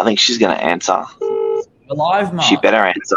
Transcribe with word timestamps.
I 0.00 0.04
think 0.04 0.18
she's 0.18 0.38
going 0.38 0.56
to 0.56 0.64
answer. 0.64 1.04
We're 1.20 1.94
live, 1.94 2.32
Mark. 2.32 2.48
She 2.48 2.56
better 2.56 2.78
answer. 2.78 3.16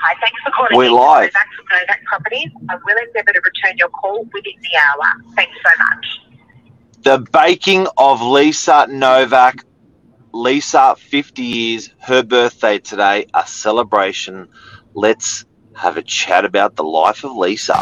Hi, 0.00 0.14
thanks 0.20 0.40
for 0.44 0.50
calling. 0.50 0.76
We're 0.76 0.90
live. 0.90 1.32
Back 1.32 1.48
from 1.56 1.66
Novak 1.70 2.02
Properties. 2.04 2.50
I 2.68 2.74
will 2.74 2.96
endeavour 3.06 3.32
to 3.32 3.40
return 3.44 3.78
your 3.78 3.88
call 3.90 4.24
within 4.24 4.54
the 4.60 4.76
hour. 4.76 5.34
Thanks 5.36 5.56
so 5.64 5.70
much. 5.78 6.06
The 7.04 7.30
baking 7.30 7.86
of 7.96 8.22
Lisa 8.22 8.88
Novak. 8.88 9.64
Lisa, 10.32 10.96
50 10.98 11.42
years, 11.42 11.90
her 12.00 12.24
birthday 12.24 12.78
today, 12.78 13.26
a 13.32 13.46
celebration. 13.46 14.48
Let's 14.94 15.44
have 15.76 15.96
a 15.96 16.02
chat 16.02 16.44
about 16.44 16.74
the 16.74 16.84
life 16.84 17.24
of 17.24 17.36
Lisa. 17.36 17.80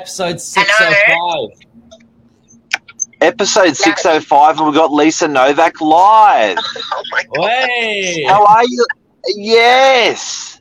Episode 0.00 0.38
605. 0.38 1.48
Episode 3.22 3.74
605, 3.74 4.58
and 4.58 4.66
we've 4.66 4.74
got 4.74 4.92
Lisa 4.92 5.26
Novak 5.26 5.80
live. 5.80 6.58
Oh 6.92 7.02
my 7.12 7.22
god. 7.34 7.44
Way! 7.44 8.24
How 8.28 8.44
are 8.44 8.64
you? 8.64 8.86
Yes. 9.36 10.60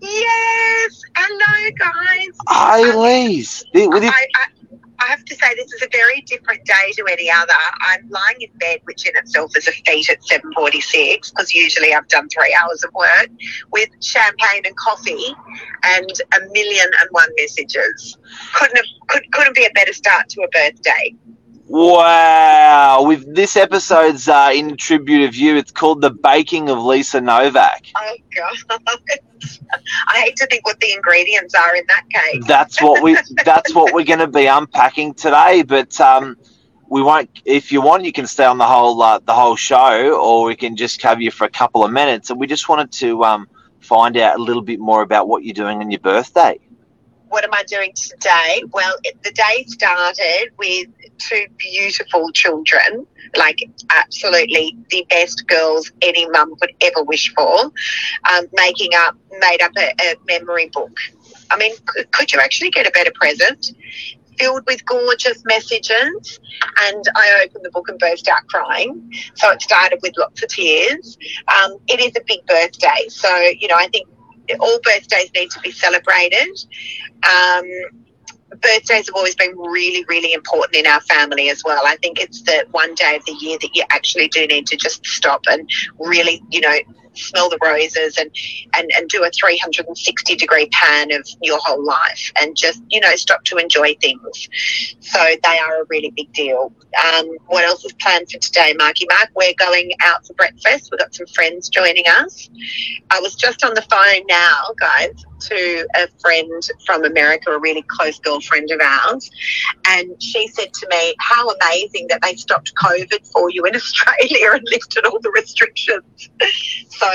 Yes. 0.00 1.02
Hello, 1.16 1.70
guys. 1.76 2.28
Hi, 2.48 2.80
Lise. 2.94 3.64
Th- 3.74 3.88
with 3.88 4.04
it- 4.04 4.12
I, 4.12 4.26
I, 4.36 4.46
I 5.02 5.06
have 5.06 5.24
to 5.24 5.34
say, 5.34 5.54
this 5.56 5.72
is 5.72 5.82
a 5.82 5.88
very 5.90 6.20
different 6.22 6.64
day 6.64 6.92
to 6.96 7.06
any 7.10 7.28
other. 7.30 7.52
I'm 7.80 8.08
lying 8.08 8.36
in 8.40 8.50
bed, 8.58 8.80
which 8.84 9.08
in 9.08 9.16
itself 9.16 9.56
is 9.56 9.66
a 9.66 9.72
feat 9.72 10.08
at 10.08 10.20
7.46, 10.22 11.30
because 11.30 11.52
usually 11.52 11.92
I've 11.92 12.06
done 12.08 12.28
three 12.28 12.56
hours 12.60 12.84
of 12.84 12.94
work, 12.94 13.28
with 13.72 13.88
champagne 14.00 14.62
and 14.64 14.76
coffee 14.76 15.34
and 15.82 16.10
a 16.34 16.40
million 16.52 16.86
and 17.00 17.08
one 17.10 17.28
messages. 17.36 18.16
Couldn't 18.54 18.76
have, 18.76 18.86
could, 19.08 19.32
couldn't 19.32 19.56
be 19.56 19.64
a 19.64 19.70
better 19.74 19.92
start 19.92 20.28
to 20.30 20.42
a 20.42 20.48
birthday. 20.48 21.16
Wow. 21.72 23.02
With 23.06 23.34
this 23.34 23.56
episode's 23.56 24.28
uh, 24.28 24.50
in 24.54 24.76
tribute 24.76 25.26
of 25.26 25.34
you, 25.34 25.56
it's 25.56 25.72
called 25.72 26.02
The 26.02 26.10
Baking 26.10 26.68
of 26.68 26.78
Lisa 26.82 27.18
Novak. 27.18 27.86
Oh, 27.96 28.16
God. 28.36 28.78
I 30.06 30.20
hate 30.20 30.36
to 30.36 30.46
think 30.48 30.66
what 30.66 30.78
the 30.80 30.92
ingredients 30.92 31.54
are 31.54 31.74
in 31.74 31.84
that 31.88 32.04
cake. 32.10 32.44
That's 32.46 32.82
what 32.82 33.02
we 33.02 33.16
that's 33.46 33.74
what 33.74 33.94
we're 33.94 34.04
going 34.04 34.18
to 34.18 34.26
be 34.26 34.46
unpacking 34.46 35.14
today, 35.14 35.62
but 35.62 35.98
um 35.98 36.36
we 36.90 37.02
won't 37.02 37.30
if 37.46 37.72
you 37.72 37.80
want 37.80 38.04
you 38.04 38.12
can 38.12 38.26
stay 38.26 38.44
on 38.44 38.58
the 38.58 38.66
whole 38.66 39.00
uh, 39.02 39.18
the 39.24 39.32
whole 39.32 39.56
show 39.56 40.20
or 40.20 40.44
we 40.44 40.54
can 40.54 40.76
just 40.76 41.00
cover 41.00 41.22
you 41.22 41.30
for 41.30 41.46
a 41.46 41.50
couple 41.50 41.82
of 41.82 41.90
minutes 41.90 42.28
and 42.28 42.38
we 42.38 42.46
just 42.46 42.68
wanted 42.68 42.92
to 42.92 43.24
um 43.24 43.48
find 43.80 44.18
out 44.18 44.38
a 44.38 44.42
little 44.42 44.62
bit 44.62 44.78
more 44.78 45.00
about 45.00 45.26
what 45.26 45.42
you're 45.42 45.54
doing 45.54 45.78
on 45.78 45.90
your 45.90 46.00
birthday. 46.00 46.58
What 47.32 47.44
am 47.44 47.54
I 47.54 47.64
doing 47.64 47.92
today? 47.94 48.62
Well, 48.72 48.94
it, 49.04 49.22
the 49.22 49.32
day 49.32 49.64
started 49.66 50.50
with 50.58 50.88
two 51.16 51.46
beautiful 51.56 52.30
children, 52.32 53.06
like 53.34 53.58
absolutely 53.88 54.76
the 54.90 55.06
best 55.08 55.46
girls 55.46 55.90
any 56.02 56.28
mum 56.28 56.54
could 56.60 56.74
ever 56.82 57.02
wish 57.02 57.32
for, 57.32 57.72
um, 58.30 58.44
making 58.52 58.90
up, 58.94 59.16
made 59.40 59.62
up 59.62 59.72
a, 59.78 59.94
a 59.98 60.14
memory 60.28 60.68
book. 60.74 60.94
I 61.50 61.56
mean, 61.56 61.72
could, 61.86 62.12
could 62.12 62.32
you 62.34 62.38
actually 62.38 62.68
get 62.68 62.86
a 62.86 62.90
better 62.90 63.12
present? 63.14 63.72
Filled 64.38 64.64
with 64.66 64.84
gorgeous 64.84 65.42
messages, 65.46 66.38
and 66.82 67.04
I 67.16 67.44
opened 67.44 67.64
the 67.64 67.70
book 67.70 67.88
and 67.88 67.98
burst 67.98 68.28
out 68.28 68.46
crying. 68.48 69.10
So 69.36 69.50
it 69.52 69.62
started 69.62 70.00
with 70.02 70.12
lots 70.18 70.42
of 70.42 70.50
tears. 70.50 71.16
Um, 71.48 71.78
it 71.88 71.98
is 72.00 72.12
a 72.14 72.24
big 72.26 72.44
birthday, 72.46 73.08
so 73.08 73.34
you 73.58 73.68
know 73.68 73.76
I 73.76 73.88
think 73.88 74.06
all 74.60 74.78
birthdays 74.82 75.30
need 75.34 75.50
to 75.50 75.60
be 75.60 75.70
celebrated. 75.70 76.58
Um, 77.22 77.64
birthdays 78.60 79.06
have 79.06 79.14
always 79.14 79.34
been 79.34 79.56
really, 79.56 80.04
really 80.08 80.32
important 80.32 80.76
in 80.76 80.86
our 80.86 81.00
family 81.02 81.50
as 81.50 81.62
well. 81.64 81.82
I 81.86 81.96
think 81.96 82.20
it's 82.20 82.42
the 82.42 82.66
one 82.70 82.94
day 82.94 83.16
of 83.16 83.24
the 83.24 83.32
year 83.40 83.58
that 83.60 83.70
you 83.74 83.82
actually 83.90 84.28
do 84.28 84.46
need 84.46 84.66
to 84.68 84.76
just 84.76 85.04
stop 85.06 85.42
and 85.48 85.68
really, 85.98 86.42
you 86.50 86.60
know, 86.60 86.74
smell 87.14 87.48
the 87.48 87.58
roses 87.62 88.18
and, 88.18 88.30
and, 88.74 88.90
and 88.96 89.08
do 89.08 89.24
a 89.24 89.30
360 89.30 90.36
degree 90.36 90.68
pan 90.72 91.12
of 91.12 91.26
your 91.42 91.58
whole 91.60 91.84
life 91.84 92.32
and 92.40 92.56
just, 92.56 92.82
you 92.90 93.00
know, 93.00 93.14
stop 93.16 93.44
to 93.44 93.56
enjoy 93.56 93.94
things. 94.00 94.48
So 95.00 95.18
they 95.18 95.58
are 95.58 95.82
a 95.82 95.84
really 95.88 96.10
big 96.10 96.32
deal. 96.32 96.72
Um, 97.04 97.36
what 97.46 97.64
else 97.64 97.84
is 97.84 97.92
planned 97.94 98.30
for 98.30 98.38
today, 98.38 98.74
Marky 98.78 99.06
Mark? 99.10 99.30
We're 99.34 99.54
going 99.58 99.92
out 100.04 100.26
for 100.26 100.34
breakfast. 100.34 100.90
We've 100.90 100.98
got 100.98 101.14
some 101.14 101.26
friends 101.26 101.68
joining 101.68 102.04
us. 102.06 102.48
I 103.10 103.20
was 103.20 103.34
just 103.34 103.64
on 103.64 103.74
the 103.74 103.82
phone 103.82 104.26
now, 104.28 104.72
guys, 104.78 105.24
to 105.40 105.88
a 105.96 106.08
friend 106.20 106.62
from 106.86 107.04
America, 107.04 107.50
a 107.50 107.58
really 107.58 107.82
close 107.82 108.18
girlfriend 108.20 108.70
of 108.70 108.80
ours, 108.80 109.30
and 109.88 110.20
she 110.22 110.48
said 110.48 110.72
to 110.72 110.86
me, 110.88 111.14
How 111.18 111.50
amazing 111.50 112.06
that 112.08 112.20
they 112.22 112.34
stopped 112.36 112.74
COVID 112.74 113.30
for 113.30 113.50
you 113.50 113.64
in 113.64 113.74
Australia 113.82 114.52
and 114.52 114.66
lifted 114.70 115.04
all 115.06 115.20
the 115.20 115.30
restrictions. 115.30 116.30
So, 117.02 117.10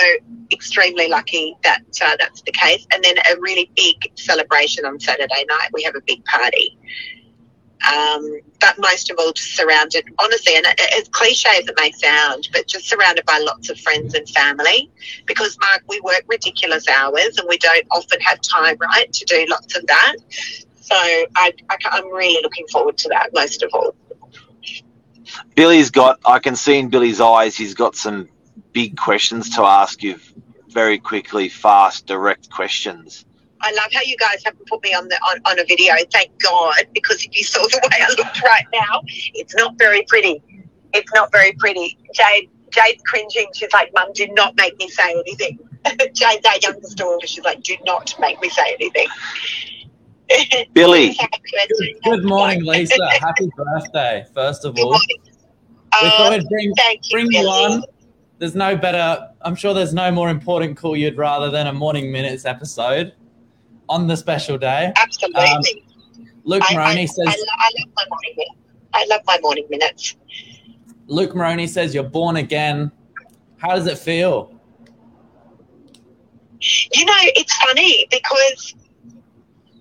extremely 0.52 1.08
lucky 1.08 1.56
that 1.64 1.84
uh, 2.04 2.16
that's 2.20 2.42
the 2.42 2.52
case. 2.52 2.86
And 2.92 3.04
then 3.04 3.18
a 3.18 3.40
really 3.40 3.72
big 3.76 4.12
celebration 4.16 4.86
on 4.86 5.00
Saturday 5.00 5.46
night. 5.48 5.70
We 5.74 5.84
have 5.84 5.96
a 5.96 6.02
big 6.02 6.24
party. 6.26 6.78
Um, 7.94 8.42
but 8.60 8.76
most 8.80 9.12
of 9.12 9.18
all, 9.20 9.32
just 9.32 9.56
surrounded, 9.56 10.04
honestly, 10.20 10.56
and 10.56 10.66
as 10.68 11.08
cliche 11.10 11.50
as 11.58 11.68
it 11.68 11.76
may 11.80 11.92
sound, 11.92 12.50
but 12.52 12.68
just 12.68 12.90
surrounded 12.90 13.26
by 13.26 13.38
lots 13.46 13.70
of 13.70 13.80
friends 13.80 14.14
and 14.14 14.28
family. 14.30 14.92
Because, 15.26 15.58
Mark, 15.62 15.84
we 15.88 16.02
work 16.02 16.24
ridiculous 16.28 16.88
hours 16.90 17.38
and 17.38 17.48
we 17.48 17.58
don't 17.58 17.86
often 17.92 18.20
have 18.22 18.42
time, 18.42 18.78
right, 18.82 19.12
to 19.14 19.26
do 19.26 19.46
lots 19.48 19.78
of 19.78 19.86
that. 19.88 20.16
So 20.82 20.96
I, 20.96 21.54
I, 21.70 21.78
I'm 21.92 22.12
really 22.12 22.42
looking 22.42 22.68
forward 22.68 22.98
to 23.00 23.10
that 23.10 23.30
most 23.34 23.64
of 23.64 23.70
all. 23.74 23.96
Billy's 25.56 25.92
got 25.92 26.20
I 26.26 26.40
can 26.40 26.56
see 26.56 26.80
in 26.80 26.90
Billy's 26.90 27.20
eyes 27.20 27.56
he's 27.56 27.74
got 27.74 27.98
some 27.98 28.30
big 28.78 28.96
questions 28.96 29.50
to 29.50 29.64
ask 29.64 30.04
you 30.04 30.20
very 30.70 31.00
quickly, 31.00 31.50
fast, 31.50 32.06
direct 32.06 32.48
questions. 32.52 33.26
I 33.60 33.72
love 33.72 33.92
how 33.92 34.02
you 34.06 34.16
guys 34.18 34.44
haven't 34.46 34.68
put 34.68 34.84
me 34.84 34.94
on 34.94 35.08
the 35.08 35.16
on, 35.16 35.40
on 35.46 35.60
a 35.60 35.66
video. 35.66 35.96
Thank 36.12 36.30
God, 36.40 36.84
because 36.94 37.26
if 37.26 37.36
you 37.36 37.44
saw 37.44 37.64
the 37.64 37.80
way 37.92 37.98
I 38.08 38.10
looked 38.10 38.40
right 38.44 38.68
now, 38.72 39.02
it's 39.34 39.56
not 39.56 39.80
very 39.80 40.04
pretty. 40.04 40.44
It's 40.94 41.12
not 41.16 41.32
very 41.32 41.54
pretty. 41.54 41.98
Jade 42.14 42.52
Jade's 42.70 43.02
cringing. 43.08 43.48
She's 43.56 43.74
like, 43.74 43.92
"Mum, 43.96 44.10
do 44.14 44.28
not 44.34 44.56
make 44.58 44.78
me 44.78 44.88
say 44.90 45.10
anything." 45.12 45.58
Jade's 46.14 46.46
our 46.46 46.58
youngest 46.62 46.98
daughter. 46.98 47.26
She's 47.26 47.44
like, 47.44 47.64
"Do 47.64 47.76
not 47.84 48.14
make 48.20 48.40
me 48.42 48.50
say 48.50 48.76
anything." 48.80 49.08
Billy, 50.74 51.18
Good 52.04 52.26
morning, 52.26 52.64
Lisa. 52.64 53.10
Happy 53.10 53.50
birthday, 53.58 54.24
first 54.36 54.66
of 54.66 54.78
all. 54.78 54.92
morning. 54.92 55.18
We 56.04 56.10
thought 56.10 56.28
Um, 56.28 56.34
we'd 56.34 56.50
bring, 56.50 56.74
thank 56.76 57.10
you, 57.10 57.16
bring 57.16 57.32
you 57.32 57.48
on. 57.48 57.84
There's 58.40 58.56
no 58.56 58.78
better, 58.78 59.30
I'm 59.42 59.56
sure 59.56 59.74
there's 59.74 59.94
no 59.94 60.12
more 60.12 60.30
important 60.30 60.78
call 60.78 60.96
you'd 60.96 61.18
rather 61.18 61.50
than 61.50 61.68
a 61.68 61.74
Morning 61.74 62.12
Minutes 62.12 62.46
episode 62.46 63.14
on 63.90 64.08
the 64.08 64.16
special 64.16 64.58
day. 64.58 64.94
Absolutely. 64.96 65.42
Um, 65.42 65.62
Luke 66.44 66.64
I, 66.70 66.74
I, 66.74 66.76
Maroney 66.76 67.02
I, 67.02 67.06
says, 67.06 67.26
lo- 67.26 67.34
I 67.34 67.72
love 67.80 67.90
my 67.96 68.06
morning 68.10 68.34
minutes. 68.38 68.62
I 68.94 69.06
love 69.10 69.22
my 69.26 69.40
morning 69.42 69.66
minutes. 69.70 70.16
Luke 71.08 71.36
Maroney 71.36 71.68
says, 71.68 71.96
you're 71.96 72.04
born 72.04 72.38
again. 72.38 72.92
How 73.58 73.76
does 73.76 73.88
it 73.88 73.98
feel? 73.98 74.54
You 76.60 77.06
know, 77.06 77.14
it's 77.36 77.56
funny 77.58 78.08
because 78.12 78.76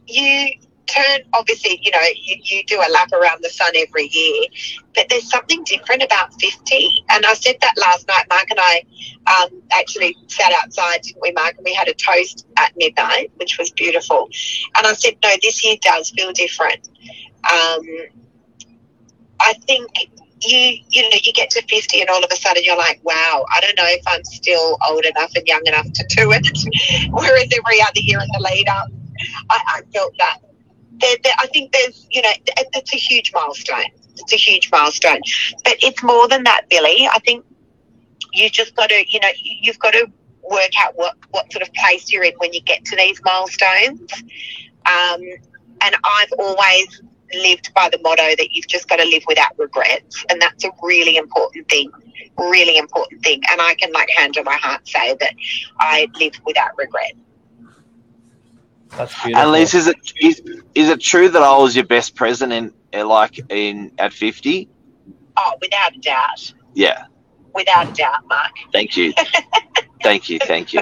you 0.07 0.49
turn, 0.87 1.21
obviously, 1.33 1.79
you 1.83 1.91
know, 1.91 2.01
you, 2.15 2.37
you 2.43 2.65
do 2.65 2.77
a 2.77 2.91
lap 2.91 3.13
around 3.13 3.43
the 3.43 3.51
sun 3.51 3.73
every 3.77 4.09
year, 4.09 4.45
but 4.95 5.09
there's 5.09 5.29
something 5.29 5.63
different 5.65 6.03
about 6.03 6.33
50. 6.41 7.05
And 7.11 7.27
I 7.27 7.35
said 7.35 7.57
that 7.61 7.75
last 7.77 8.07
night. 8.09 8.25
Mark 8.29 8.51
and 8.51 8.61
I 8.61 8.83
um, 9.27 9.63
actually 9.73 10.17
sat 10.29 10.53
outside, 10.53 11.03
didn't 11.03 11.23
we, 11.23 11.33
Mark? 11.33 11.57
And 11.57 11.65
we 11.65 11.75
had 11.75 11.89
a 11.89 11.95
toast 11.95 12.47
at 12.57 12.73
midnight, 12.77 13.31
which 13.37 13.59
was 13.59 13.71
beautiful. 13.71 14.29
And 14.77 14.87
I 14.87 14.93
said, 14.95 15.17
no, 15.23 15.31
this 15.43 15.65
year 15.65 15.77
does 15.81 16.11
feel 16.11 16.33
different. 16.33 16.89
Um, 17.45 17.83
I 19.41 19.53
think 19.67 19.91
you 20.41 20.79
you 20.91 21.03
know 21.03 21.17
you 21.23 21.33
get 21.33 21.49
to 21.51 21.63
50 21.67 22.01
and 22.01 22.11
all 22.11 22.23
of 22.23 22.31
a 22.31 22.37
sudden 22.37 22.63
you're 22.63 22.77
like 22.77 23.01
wow 23.03 23.45
i 23.55 23.61
don't 23.61 23.77
know 23.77 23.87
if 23.87 24.03
i'm 24.07 24.23
still 24.25 24.77
old 24.89 25.05
enough 25.05 25.31
and 25.35 25.47
young 25.47 25.63
enough 25.65 25.91
to 25.93 26.05
do 26.09 26.31
it 26.31 26.47
whereas 27.11 27.49
every 27.57 27.81
other 27.81 28.01
year 28.01 28.21
in 28.21 28.29
the 28.33 28.41
lead 28.41 28.69
up 28.69 28.89
i, 29.49 29.61
I 29.67 29.83
felt 29.95 30.13
that 30.19 30.39
there, 31.01 31.17
there, 31.23 31.33
i 31.39 31.47
think 31.49 31.73
there's 31.73 32.07
you 32.11 32.23
know 32.23 32.31
it- 32.31 32.69
it's 32.75 32.93
a 32.95 32.97
huge 32.97 33.33
milestone. 33.33 33.91
It's 34.19 34.33
a 34.33 34.37
huge 34.37 34.71
milestone. 34.73 35.21
But 35.65 35.77
it's 35.83 36.03
more 36.03 36.27
than 36.29 36.45
that 36.45 36.63
billy. 36.71 37.07
I 37.13 37.19
think 37.21 37.45
you 38.33 38.49
just 38.51 38.75
got 38.77 38.89
to 38.91 39.05
you 39.09 39.21
know 39.21 39.29
you- 39.43 39.59
you've 39.63 39.79
got 39.79 39.93
to 39.93 40.11
work 40.43 40.71
out 40.79 40.97
what 40.97 41.15
what 41.31 41.51
sort 41.53 41.63
of 41.63 41.73
place 41.75 42.11
you're 42.13 42.25
in 42.25 42.35
when 42.39 42.53
you 42.53 42.61
get 42.63 42.85
to 42.87 42.97
these 42.97 43.21
milestones. 43.25 44.11
Um, 44.87 45.21
and 45.83 45.95
i've 46.05 46.33
always 46.39 47.03
lived 47.35 47.73
by 47.75 47.89
the 47.91 47.99
motto 48.03 48.35
that 48.39 48.49
you've 48.53 48.69
just 48.69 48.89
got 48.89 48.97
to 48.97 49.05
live 49.05 49.23
without 49.27 49.59
regrets, 49.59 50.25
and 50.31 50.41
that's 50.41 50.65
a 50.65 50.71
really 50.83 51.17
important 51.17 51.69
thing. 51.69 51.91
Really 52.39 52.77
important 52.77 53.23
thing, 53.23 53.43
and 53.51 53.61
I 53.61 53.75
can 53.75 53.93
like 53.93 54.09
hand 54.17 54.37
on 54.39 54.45
my 54.45 54.57
heart 54.57 54.87
say 54.89 55.17
that 55.21 55.35
I 55.81 56.09
live 56.21 56.35
without 56.45 56.77
regret. 56.79 57.13
That's 58.91 59.13
beautiful. 59.23 59.37
And 59.43 59.53
Lisa, 59.53 59.77
is 59.79 59.87
it 59.89 59.97
is, 60.21 60.43
is 60.75 60.89
it 60.89 61.01
true 61.01 61.29
that 61.29 61.43
I 61.43 61.57
was 61.59 61.75
your 61.77 61.85
best 61.87 62.15
present 62.15 62.53
in 62.53 62.73
uh, 62.95 63.07
like 63.07 63.41
in 63.51 63.93
at 63.99 64.13
fifty? 64.13 64.69
Oh, 65.37 65.53
without 65.61 65.95
a 65.95 65.99
doubt, 65.99 66.53
Yeah. 66.75 67.05
without 67.55 67.89
a 67.89 67.93
doubt, 67.93 68.27
Mark. 68.29 68.53
Thank 68.73 68.97
you. 68.97 69.13
thank 70.03 70.31
you. 70.31 70.39
Thank 70.39 70.73
you. 70.73 70.81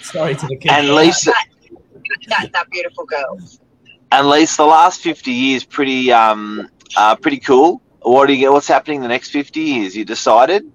Sorry 0.00 0.34
to 0.36 0.46
the 0.46 0.56
kids. 0.56 0.72
And 0.72 0.94
Lisa, 0.94 1.32
That, 2.28 2.50
that 2.52 2.70
beautiful 2.70 3.04
girl. 3.04 3.38
and 4.12 4.28
Lisa, 4.28 4.58
the 4.58 4.66
last 4.66 5.00
fifty 5.00 5.32
years 5.32 5.64
pretty 5.64 6.12
um 6.12 6.68
uh, 6.96 7.16
pretty 7.16 7.38
cool. 7.40 7.82
What 8.02 8.26
do 8.26 8.32
you 8.32 8.38
get? 8.40 8.52
What's 8.52 8.68
happening 8.68 9.00
the 9.00 9.08
next 9.08 9.30
fifty 9.30 9.60
years? 9.60 9.96
You 9.96 10.04
decided? 10.04 10.70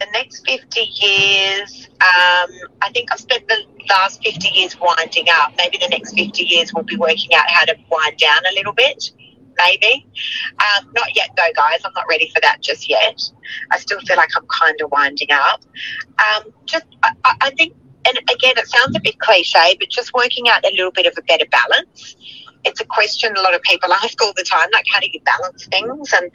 The 0.00 0.06
next 0.12 0.46
50 0.48 0.80
years, 0.80 1.88
um, 2.00 2.50
I 2.82 2.90
think 2.92 3.12
I've 3.12 3.20
spent 3.20 3.46
the 3.46 3.62
last 3.88 4.22
50 4.24 4.48
years 4.48 4.76
winding 4.80 5.26
up. 5.30 5.52
Maybe 5.58 5.78
the 5.78 5.88
next 5.88 6.14
50 6.16 6.42
years 6.42 6.72
we'll 6.74 6.84
be 6.84 6.96
working 6.96 7.34
out 7.34 7.48
how 7.48 7.66
to 7.66 7.76
wind 7.90 8.16
down 8.16 8.40
a 8.50 8.54
little 8.54 8.72
bit. 8.72 9.10
Maybe. 9.58 10.06
Um, 10.58 10.90
not 10.94 11.14
yet, 11.14 11.30
though, 11.36 11.52
guys. 11.54 11.80
I'm 11.84 11.92
not 11.94 12.06
ready 12.08 12.30
for 12.34 12.40
that 12.40 12.62
just 12.62 12.88
yet. 12.88 13.20
I 13.70 13.78
still 13.78 14.00
feel 14.00 14.16
like 14.16 14.30
I'm 14.34 14.46
kind 14.46 14.80
of 14.80 14.90
winding 14.90 15.30
up. 15.32 15.60
Um, 16.18 16.52
just, 16.64 16.86
I, 17.02 17.12
I 17.24 17.50
think, 17.50 17.74
and 18.06 18.16
again, 18.18 18.54
it 18.56 18.66
sounds 18.68 18.96
a 18.96 19.00
bit 19.00 19.18
cliche, 19.18 19.76
but 19.78 19.90
just 19.90 20.14
working 20.14 20.48
out 20.48 20.64
a 20.64 20.70
little 20.70 20.92
bit 20.92 21.04
of 21.04 21.12
a 21.18 21.22
better 21.22 21.44
balance. 21.50 22.16
It's 22.64 22.80
a 22.80 22.84
question 22.84 23.34
a 23.36 23.40
lot 23.40 23.54
of 23.54 23.62
people 23.62 23.92
ask 23.92 24.20
all 24.22 24.32
the 24.36 24.44
time, 24.44 24.68
like 24.72 24.84
how 24.92 25.00
do 25.00 25.08
you 25.12 25.20
balance 25.20 25.66
things? 25.66 26.12
And 26.12 26.30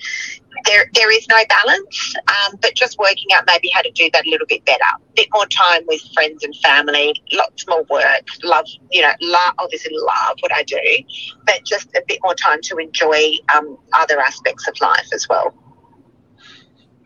there 0.66 0.90
there 0.94 1.12
is 1.12 1.28
no 1.28 1.38
balance, 1.50 2.16
um, 2.28 2.58
but 2.62 2.74
just 2.76 2.98
working 2.98 3.28
out 3.34 3.44
maybe 3.46 3.70
how 3.74 3.82
to 3.82 3.92
do 3.92 4.10
that 4.14 4.26
a 4.26 4.30
little 4.30 4.48
bit 4.48 4.66
better. 4.66 4.84
A 4.96 5.14
bit 5.16 5.28
more 5.34 5.46
time 5.46 5.84
with 5.88 6.02
friends 6.14 6.44
and 6.44 6.56
family, 6.58 7.14
lots 7.34 7.68
more 7.68 7.84
work, 7.90 8.28
love, 8.44 8.66
you 8.92 9.02
know, 9.02 9.12
love, 9.22 9.54
obviously 9.60 9.96
love 9.96 10.38
what 10.40 10.54
I 10.54 10.64
do, 10.64 10.80
but 11.46 11.64
just 11.66 11.90
a 11.96 12.02
bit 12.08 12.20
more 12.24 12.36
time 12.36 12.62
to 12.64 12.78
enjoy 12.78 13.34
um, 13.56 13.78
other 13.94 14.20
aspects 14.20 14.68
of 14.68 14.80
life 14.82 15.08
as 15.14 15.28
well. 15.30 15.54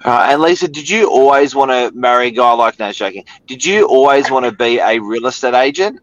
Uh, 0.06 0.28
and 0.30 0.42
Lisa, 0.42 0.68
did 0.68 0.90
you 0.90 1.10
always 1.10 1.54
want 1.54 1.72
to 1.72 1.92
marry 1.98 2.28
a 2.28 2.32
guy 2.32 2.54
like 2.54 2.80
no 2.80 2.92
joking? 2.92 3.26
Did 3.48 3.66
you 3.66 3.86
always 3.86 4.32
want 4.32 4.46
to 4.46 4.52
be 4.52 4.80
a 4.80 5.00
real 5.00 5.28
estate 5.28 5.54
agent? 5.54 6.00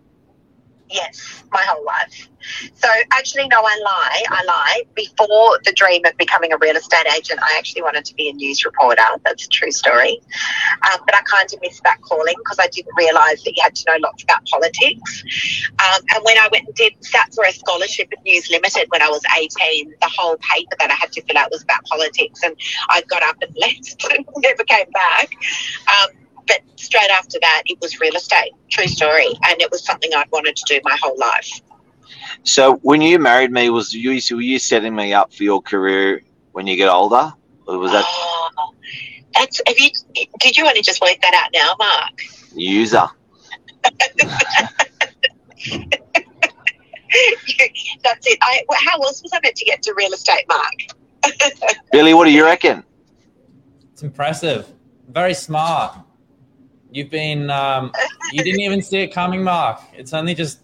Yes, 0.88 1.42
my 1.50 1.62
whole 1.62 1.84
life. 1.84 2.28
So 2.74 2.88
actually, 3.12 3.48
no, 3.48 3.58
I 3.58 3.80
lie. 3.84 4.22
I 4.30 4.44
lie. 4.44 4.82
Before 4.94 5.58
the 5.64 5.72
dream 5.72 6.04
of 6.04 6.16
becoming 6.16 6.52
a 6.52 6.58
real 6.58 6.76
estate 6.76 7.06
agent, 7.16 7.40
I 7.42 7.56
actually 7.58 7.82
wanted 7.82 8.04
to 8.04 8.14
be 8.14 8.28
a 8.28 8.32
news 8.32 8.64
reporter. 8.64 9.02
That's 9.24 9.46
a 9.46 9.48
true 9.48 9.72
story. 9.72 10.20
Um, 10.92 11.00
but 11.04 11.14
I 11.14 11.22
kind 11.22 11.52
of 11.52 11.60
missed 11.60 11.82
that 11.82 12.00
calling 12.02 12.34
because 12.38 12.58
I 12.60 12.68
didn't 12.68 12.94
realise 12.96 13.42
that 13.42 13.56
you 13.56 13.62
had 13.62 13.74
to 13.74 13.84
know 13.90 13.98
lots 14.00 14.22
about 14.22 14.46
politics. 14.46 15.24
Um, 15.80 16.02
and 16.14 16.24
when 16.24 16.38
I 16.38 16.48
went 16.52 16.66
and 16.66 16.74
did 16.74 16.92
sat 17.00 17.34
for 17.34 17.44
a 17.44 17.52
scholarship 17.52 18.08
at 18.12 18.22
News 18.24 18.48
Limited 18.50 18.86
when 18.90 19.02
I 19.02 19.08
was 19.08 19.22
18, 19.36 19.94
the 20.00 20.10
whole 20.16 20.36
paper 20.36 20.76
that 20.78 20.90
I 20.90 20.94
had 20.94 21.10
to 21.12 21.22
fill 21.22 21.36
out 21.36 21.50
was 21.50 21.62
about 21.62 21.84
politics, 21.84 22.42
and 22.44 22.54
I 22.88 23.02
got 23.02 23.22
up 23.24 23.36
and 23.42 23.54
left 23.60 24.06
and 24.12 24.24
never 24.38 24.62
came 24.64 24.90
back. 24.92 25.32
Um, 25.88 26.25
but 26.46 26.60
straight 26.76 27.10
after 27.10 27.38
that, 27.40 27.62
it 27.66 27.78
was 27.80 28.00
real 28.00 28.14
estate. 28.14 28.52
True 28.68 28.86
story, 28.86 29.26
and 29.48 29.60
it 29.60 29.70
was 29.70 29.84
something 29.84 30.10
I'd 30.14 30.30
wanted 30.30 30.56
to 30.56 30.64
do 30.66 30.80
my 30.84 30.96
whole 31.00 31.18
life. 31.18 31.60
So 32.44 32.76
when 32.76 33.00
you 33.02 33.18
married 33.18 33.50
me, 33.50 33.70
was 33.70 33.92
you 33.92 34.10
were 34.10 34.42
you 34.42 34.58
setting 34.58 34.94
me 34.94 35.12
up 35.12 35.32
for 35.32 35.42
your 35.42 35.60
career 35.60 36.22
when 36.52 36.66
you 36.66 36.76
get 36.76 36.88
older? 36.88 37.32
Or 37.66 37.78
was 37.78 37.92
that 37.92 38.04
Oh, 38.06 38.72
that's 39.34 39.60
have 39.66 39.78
you? 39.78 39.90
Did 40.38 40.56
you 40.56 40.66
only 40.66 40.82
just 40.82 41.00
work 41.00 41.16
that 41.22 41.34
out 41.34 41.50
now, 41.52 41.74
Mark? 41.78 42.22
user? 42.54 43.06
that's 48.02 48.26
it. 48.26 48.38
I, 48.42 48.62
how 48.76 48.98
else 49.00 49.22
was 49.22 49.32
I 49.32 49.40
meant 49.42 49.56
to 49.56 49.64
get 49.64 49.82
to 49.82 49.94
real 49.96 50.12
estate, 50.12 50.44
Mark? 50.48 51.32
Billy, 51.92 52.14
what 52.14 52.24
do 52.24 52.32
you 52.32 52.44
reckon? 52.44 52.82
It's 53.92 54.02
impressive. 54.02 54.68
Very 55.08 55.34
smart. 55.34 55.98
You've 56.96 57.10
been, 57.10 57.50
um, 57.50 57.92
you 58.32 58.42
didn't 58.42 58.60
even 58.60 58.80
see 58.80 59.00
it 59.00 59.08
coming, 59.12 59.44
Mark. 59.44 59.82
It's 59.92 60.14
only 60.14 60.34
just, 60.34 60.60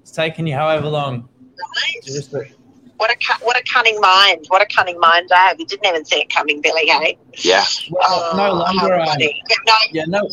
it's 0.00 0.12
taken 0.12 0.46
you 0.46 0.54
however 0.54 0.88
long. 0.88 1.28
Right? 1.58 2.02
Just, 2.02 2.32
What 2.32 3.10
a 3.10 3.44
what 3.44 3.58
a 3.58 3.62
cunning 3.70 4.00
mind! 4.00 4.46
What 4.48 4.62
a 4.62 4.66
cunning 4.74 4.98
mind 4.98 5.28
I 5.30 5.48
have. 5.48 5.60
You 5.60 5.66
didn't 5.66 5.84
even 5.84 6.02
see 6.06 6.20
it 6.22 6.30
coming, 6.30 6.62
Billy. 6.62 6.86
Hey? 6.86 7.18
Yeah. 7.34 7.66
well, 7.90 8.34
no 8.34 8.50
Oh, 8.52 8.54
longer, 8.54 8.94
um. 8.98 9.08
Yeah, 9.20 9.28
no, 9.66 9.74
yeah, 9.92 10.04
no, 10.06 10.30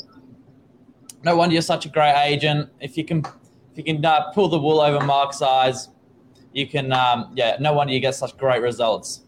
no 1.25 1.35
wonder 1.35 1.51
you're 1.51 1.61
such 1.61 1.85
a 1.85 1.89
great 1.89 2.15
agent. 2.23 2.69
If 2.79 2.95
you 2.97 3.03
can, 3.03 3.25
if 3.73 3.77
you 3.77 3.83
can 3.83 4.05
uh, 4.05 4.31
pull 4.31 4.47
the 4.47 4.57
wool 4.57 4.79
over 4.79 5.03
Mark's 5.03 5.41
eyes, 5.41 5.89
you 6.53 6.65
can, 6.65 6.93
um, 6.93 7.33
yeah, 7.35 7.57
no 7.59 7.73
wonder 7.73 7.91
you 7.91 7.99
get 7.99 8.15
such 8.15 8.37
great 8.37 8.61
results. 8.61 9.25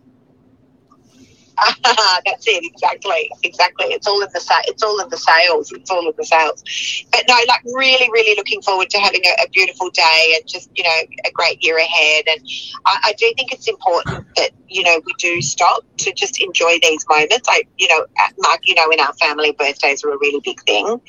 That's 2.25 2.47
it, 2.47 2.63
exactly, 2.65 3.29
exactly. 3.44 3.88
It's 3.88 4.07
all 4.07 4.21
in 4.21 4.29
the 4.33 4.39
sa- 4.39 4.61
it's 4.65 4.81
all 4.83 5.00
in 5.01 5.09
the 5.09 5.17
sales. 5.17 5.71
It's 5.71 5.89
all 5.91 6.07
in 6.07 6.13
the 6.17 6.25
sales. 6.25 6.63
But 7.11 7.25
no, 7.27 7.35
like 7.47 7.61
really, 7.73 8.09
really 8.11 8.35
looking 8.35 8.61
forward 8.61 8.89
to 8.91 8.97
having 9.00 9.21
a, 9.25 9.44
a 9.44 9.50
beautiful 9.50 9.89
day 9.91 10.35
and 10.35 10.47
just 10.47 10.69
you 10.75 10.83
know 10.83 10.97
a 11.25 11.31
great 11.31 11.63
year 11.63 11.77
ahead. 11.77 12.25
And 12.27 12.41
I, 12.85 13.00
I 13.05 13.13
do 13.17 13.31
think 13.38 13.51
it's 13.53 13.67
important 13.67 14.25
that 14.35 14.51
you 14.67 14.83
know 14.83 15.01
we 15.05 15.13
do 15.19 15.41
stop 15.41 15.83
to 16.00 16.13
just 16.13 16.41
enjoy 16.41 16.79
these 16.81 17.05
moments. 17.07 17.47
I, 17.47 17.63
you 17.77 17.88
know, 17.88 18.05
Mark, 18.39 18.61
you 18.63 18.75
know, 18.75 18.89
in 18.89 19.00
our 19.00 19.13
family, 19.13 19.51
birthdays 19.51 20.03
are 20.03 20.11
a 20.11 20.17
really 20.17 20.41
big 20.44 20.61
thing. 20.63 21.00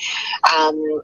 Um, 0.57 1.03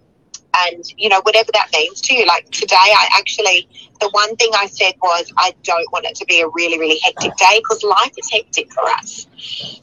and 0.55 0.85
you 0.97 1.08
know 1.08 1.20
whatever 1.23 1.50
that 1.52 1.69
means 1.73 2.00
to 2.02 2.14
you. 2.14 2.26
Like 2.26 2.50
today 2.50 2.76
i 2.76 3.08
actually 3.19 3.69
the 4.00 4.08
one 4.11 4.35
thing 4.37 4.50
i 4.55 4.67
said 4.67 4.94
was 5.02 5.32
i 5.37 5.52
don't 5.62 5.91
want 5.93 6.06
it 6.06 6.14
to 6.17 6.25
be 6.26 6.41
a 6.41 6.49
really 6.49 6.79
really 6.79 6.99
hectic 7.02 7.37
day 7.37 7.58
because 7.58 7.82
life 7.82 8.12
is 8.17 8.31
hectic 8.31 8.73
for 8.73 8.85
us. 8.88 9.26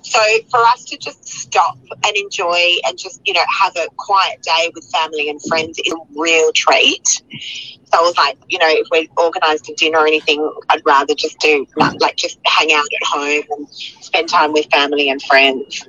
So 0.01 0.19
for 0.49 0.59
us 0.65 0.85
to 0.85 0.97
just 0.97 1.27
stop 1.27 1.77
and 1.91 2.15
enjoy 2.15 2.75
and 2.85 2.97
just 2.97 3.21
you 3.25 3.33
know 3.33 3.43
have 3.61 3.75
a 3.77 3.87
quiet 3.97 4.41
day 4.41 4.71
with 4.73 4.89
family 4.91 5.29
and 5.29 5.41
friends 5.43 5.79
is 5.79 5.93
a 5.93 6.19
real 6.19 6.51
treat. 6.53 7.07
So 7.07 7.99
i 7.99 8.01
was 8.01 8.17
like 8.17 8.37
you 8.47 8.59
know 8.59 8.69
if 8.69 8.87
we 8.91 9.09
organised 9.17 9.69
a 9.69 9.73
dinner 9.75 9.99
or 9.99 10.07
anything 10.07 10.51
i'd 10.69 10.85
rather 10.85 11.15
just 11.15 11.39
do 11.39 11.65
like 11.75 12.15
just 12.15 12.39
hang 12.45 12.73
out 12.73 12.85
at 12.85 13.07
home 13.07 13.43
and 13.51 13.69
spend 13.69 14.29
time 14.29 14.53
with 14.53 14.65
family 14.71 15.09
and 15.09 15.21
friends. 15.21 15.87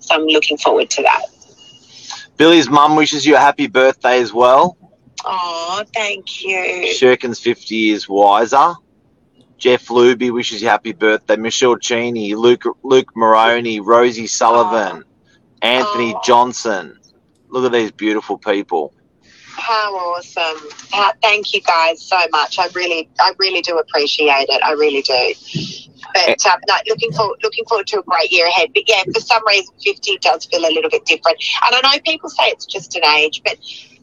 So 0.00 0.14
i'm 0.14 0.26
looking 0.26 0.58
forward 0.58 0.90
to 0.90 1.02
that 1.02 1.26
Billy's 2.38 2.70
mum 2.70 2.96
wishes 2.96 3.26
you 3.26 3.36
a 3.36 3.40
happy 3.40 3.66
birthday 3.66 4.20
as 4.20 4.32
well. 4.32 4.78
Oh, 5.24 5.84
thank 5.94 6.42
you. 6.44 6.86
Shirkin's 6.94 7.40
50 7.40 7.74
years 7.76 8.08
wiser. 8.08 8.74
Jeff 9.58 9.86
Luby 9.88 10.30
wishes 10.32 10.62
you 10.62 10.68
happy 10.68 10.92
birthday. 10.92 11.36
Michelle 11.36 11.76
Cheney, 11.76 12.36
Luke 12.36 12.62
Luke 12.84 13.10
Maroney, 13.16 13.80
Rosie 13.80 14.28
Sullivan, 14.28 15.04
Anthony 15.60 16.14
Oh. 16.14 16.20
Johnson. 16.24 16.98
Look 17.48 17.64
at 17.66 17.72
these 17.72 17.90
beautiful 17.90 18.38
people. 18.38 18.94
How 19.58 19.94
awesome! 19.94 20.70
How, 20.92 21.12
thank 21.20 21.52
you 21.52 21.60
guys 21.60 22.00
so 22.00 22.16
much. 22.30 22.58
I 22.58 22.68
really, 22.74 23.08
I 23.20 23.32
really 23.38 23.60
do 23.60 23.76
appreciate 23.76 24.46
it. 24.48 24.62
I 24.64 24.72
really 24.72 25.02
do. 25.02 25.34
But 26.14 26.46
um, 26.46 26.60
no, 26.68 26.74
looking 26.86 27.12
forward, 27.12 27.40
looking 27.42 27.64
forward 27.64 27.88
to 27.88 27.98
a 27.98 28.02
great 28.04 28.30
year 28.30 28.46
ahead. 28.46 28.70
But 28.72 28.84
yeah, 28.88 29.02
for 29.12 29.20
some 29.20 29.42
reason, 29.46 29.74
fifty 29.82 30.16
does 30.18 30.44
feel 30.46 30.60
a 30.60 30.72
little 30.72 30.88
bit 30.88 31.04
different. 31.06 31.38
And 31.66 31.74
I 31.74 31.80
know 31.82 32.00
people 32.04 32.30
say 32.30 32.44
it's 32.44 32.66
just 32.66 32.94
an 32.96 33.04
age, 33.04 33.42
but 33.44 33.58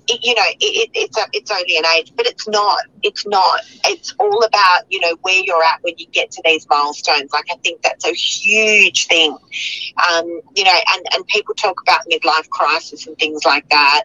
it, 0.08 0.24
you 0.24 0.36
know, 0.36 0.44
it, 0.46 0.58
it, 0.60 0.90
it's 0.94 1.18
a, 1.18 1.24
it's 1.34 1.50
only 1.50 1.78
an 1.78 1.86
age, 1.98 2.14
but 2.16 2.28
it's 2.28 2.48
not. 2.48 2.80
It's 3.02 3.26
not. 3.26 3.62
It's 3.86 4.14
all 4.20 4.44
about 4.44 4.84
you 4.90 5.00
know 5.00 5.16
where 5.22 5.42
you're 5.42 5.64
at 5.64 5.82
when 5.84 5.96
you 5.98 6.06
get 6.08 6.32
to 6.32 6.42
these 6.46 6.68
milestones. 6.70 7.32
Like 7.32 7.46
I 7.52 7.56
think 7.64 7.82
that's 7.82 8.06
a 8.06 8.14
huge 8.14 9.08
thing. 9.08 9.32
Um, 9.32 10.42
you 10.54 10.64
know, 10.64 10.78
and 10.94 11.06
and 11.14 11.28
people 11.28 11.56
talk 11.56 11.82
about 11.82 12.02
midlife 12.12 12.50
crisis 12.50 13.08
and 13.08 13.18
things 13.18 13.46
like 13.46 13.68
that. 13.70 14.04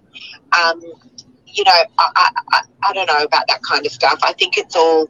Um, 0.59 0.83
you 1.53 1.65
know, 1.65 1.73
I, 1.99 2.31
I, 2.53 2.63
I, 2.83 2.93
don't 2.93 3.07
know 3.07 3.23
about 3.23 3.45
that 3.49 3.63
kind 3.63 3.85
of 3.85 3.93
stuff. 3.93 4.19
I 4.23 4.33
think 4.35 4.57
it's 4.57 4.77
all, 4.77 5.09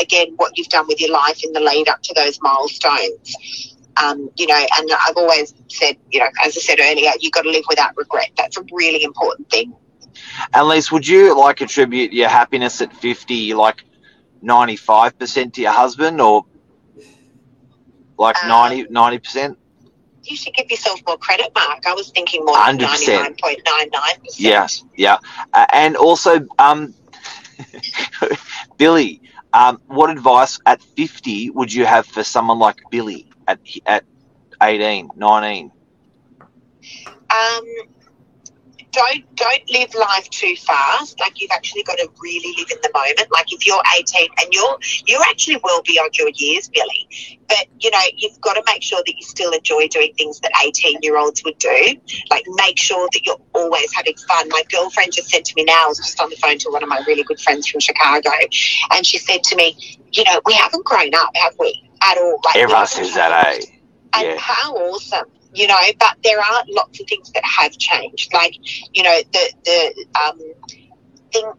again, 0.00 0.34
what 0.36 0.56
you've 0.56 0.68
done 0.68 0.86
with 0.86 1.00
your 1.00 1.10
life 1.10 1.42
in 1.44 1.52
the 1.52 1.60
lead 1.60 1.88
up 1.88 2.02
to 2.02 2.14
those 2.14 2.38
milestones. 2.42 3.76
Um, 3.96 4.30
you 4.36 4.46
know, 4.46 4.66
and 4.78 4.90
I've 5.08 5.16
always 5.16 5.54
said, 5.68 5.96
you 6.10 6.20
know, 6.20 6.28
as 6.44 6.56
I 6.56 6.60
said 6.60 6.78
earlier, 6.80 7.10
you've 7.18 7.32
got 7.32 7.42
to 7.42 7.50
live 7.50 7.64
without 7.68 7.96
regret. 7.96 8.30
That's 8.36 8.56
a 8.56 8.64
really 8.72 9.02
important 9.02 9.50
thing. 9.50 9.74
And 10.54 10.68
Lise, 10.68 10.92
would 10.92 11.06
you 11.06 11.38
like 11.38 11.60
attribute 11.60 12.12
your 12.12 12.28
happiness 12.28 12.80
at 12.80 12.92
50 12.92 13.54
like 13.54 13.84
95% 14.42 15.54
to 15.54 15.60
your 15.60 15.72
husband 15.72 16.20
or 16.20 16.44
like 18.18 18.36
Uh, 18.44 18.48
90 18.48 18.84
90%? 18.84 19.56
You 20.24 20.36
should 20.36 20.54
give 20.54 20.70
yourself 20.70 21.00
more 21.06 21.16
credit, 21.18 21.50
Mark. 21.54 21.86
I 21.86 21.94
was 21.94 22.10
thinking 22.10 22.44
more 22.44 22.56
100%. 22.56 22.78
ninety 22.80 23.08
nine 23.10 23.34
point 23.42 23.60
nine 23.64 23.88
nine 23.92 24.16
percent. 24.24 24.38
Yes, 24.38 24.84
yeah. 24.96 25.18
Uh, 25.52 25.66
and 25.72 25.96
also, 25.96 26.46
um, 26.58 26.94
Billy, 28.78 29.20
Um, 29.52 29.80
what 29.86 30.10
advice 30.10 30.58
at 30.66 30.82
50 30.82 31.50
would 31.50 31.72
you 31.72 31.84
have 31.86 32.06
for 32.06 32.22
someone 32.22 32.58
like 32.58 32.76
Billy 32.90 33.26
at 33.46 33.58
at 33.86 34.04
18, 34.62 35.10
19? 35.16 35.72
um, 37.30 37.64
don't 38.98 39.36
don't 39.36 39.70
live 39.70 39.94
life 39.94 40.28
too 40.30 40.54
fast. 40.56 41.18
Like 41.20 41.40
you've 41.40 41.52
actually 41.52 41.84
got 41.84 41.98
to 41.98 42.08
really 42.20 42.54
live 42.58 42.70
in 42.70 42.78
the 42.82 42.90
moment. 42.92 43.30
Like 43.30 43.52
if 43.52 43.66
you're 43.66 43.82
18 43.98 44.28
and 44.42 44.52
you're 44.52 44.78
you're 45.06 45.22
actually 45.22 45.60
well 45.62 45.82
beyond 45.82 46.16
your 46.18 46.30
years, 46.34 46.68
Billy. 46.68 47.38
But 47.48 47.66
you 47.80 47.90
know 47.90 48.00
you've 48.16 48.40
got 48.40 48.54
to 48.54 48.62
make 48.66 48.82
sure 48.82 49.00
that 49.04 49.14
you 49.16 49.22
still 49.24 49.52
enjoy 49.52 49.86
doing 49.88 50.12
things 50.14 50.40
that 50.40 50.50
18 50.64 50.98
year 51.02 51.16
olds 51.16 51.44
would 51.44 51.58
do. 51.58 51.94
Like 52.30 52.44
make 52.56 52.78
sure 52.78 53.08
that 53.12 53.24
you're 53.24 53.40
always 53.54 53.92
having 53.94 54.16
fun. 54.28 54.48
My 54.48 54.62
girlfriend 54.70 55.12
just 55.12 55.30
said 55.30 55.44
to 55.44 55.54
me 55.56 55.64
now. 55.64 55.84
I 55.84 55.86
was 55.88 55.98
just 55.98 56.20
on 56.20 56.30
the 56.30 56.36
phone 56.36 56.58
to 56.58 56.70
one 56.70 56.82
of 56.82 56.88
my 56.88 57.02
really 57.06 57.22
good 57.22 57.40
friends 57.40 57.68
from 57.68 57.80
Chicago, 57.80 58.30
and 58.90 59.06
she 59.06 59.18
said 59.18 59.44
to 59.44 59.56
me, 59.56 59.76
you 60.12 60.24
know, 60.24 60.40
we 60.44 60.54
haven't 60.54 60.84
grown 60.84 61.14
up, 61.14 61.30
have 61.36 61.54
we? 61.58 61.84
At 62.02 62.18
all. 62.18 62.40
Like 62.44 62.56
Everyone 62.56 62.86
says 62.86 63.14
that, 63.14 63.46
eh? 63.46 63.60
and 64.14 64.28
Yeah. 64.28 64.36
how 64.38 64.74
awesome 64.74 65.26
you 65.58 65.66
know 65.66 65.76
but 65.98 66.16
there 66.22 66.38
are 66.38 66.62
lots 66.68 67.00
of 67.00 67.06
things 67.08 67.32
that 67.32 67.44
have 67.44 67.76
changed. 67.76 68.32
Like 68.32 68.54
you 68.94 69.02
know 69.02 69.18
the 69.32 69.52
the 69.64 70.06
um 70.20 70.40
thing 71.32 71.52